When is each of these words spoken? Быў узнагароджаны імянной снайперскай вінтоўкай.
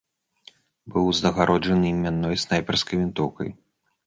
Быў 0.95 1.03
узнагароджаны 1.11 1.85
імянной 1.93 2.35
снайперскай 2.45 2.95
вінтоўкай. 3.05 3.55